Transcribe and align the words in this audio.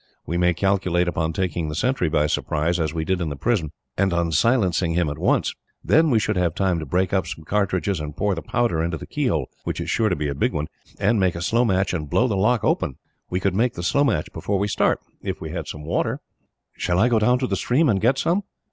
We 0.25 0.35
may 0.35 0.55
calculate 0.55 1.07
upon 1.07 1.31
taking 1.31 1.69
the 1.69 1.75
sentry 1.75 2.09
by 2.09 2.25
surprise, 2.25 2.79
as 2.79 2.91
we 2.91 3.05
did 3.05 3.21
in 3.21 3.29
the 3.29 3.35
prison, 3.35 3.69
and 3.95 4.11
on 4.13 4.31
silencing 4.31 4.95
him 4.95 5.09
at 5.09 5.19
once; 5.19 5.53
then 5.83 6.09
we 6.09 6.17
should 6.17 6.37
have 6.37 6.55
time 6.55 6.79
to 6.79 6.87
break 6.87 7.13
up 7.13 7.27
some 7.27 7.45
cartridges, 7.45 7.99
and 7.99 8.17
pour 8.17 8.33
the 8.33 8.41
powder 8.41 8.81
into 8.83 8.97
the 8.97 9.05
keyhole, 9.05 9.51
which 9.63 9.79
is 9.79 9.91
sure 9.91 10.09
to 10.09 10.15
be 10.15 10.27
a 10.27 10.33
big 10.33 10.53
one, 10.53 10.65
make 10.99 11.35
a 11.35 11.39
slow 11.43 11.63
match, 11.65 11.93
and 11.93 12.09
blow 12.09 12.27
the 12.27 12.35
lock 12.35 12.63
open. 12.63 12.95
We 13.29 13.39
could 13.39 13.53
make 13.53 13.73
the 13.75 13.83
slow 13.83 14.03
match 14.03 14.33
before 14.33 14.57
we 14.57 14.67
start, 14.67 14.99
if 15.21 15.39
we 15.39 15.51
had 15.51 15.67
some 15.67 15.85
water." 15.85 16.19
"Shall 16.75 16.97
I 16.97 17.07
go 17.07 17.19
down 17.19 17.37
to 17.37 17.45
the 17.45 17.55
stream, 17.55 17.87
and 17.87 18.01
get 18.01 18.17
some?" 18.17 18.41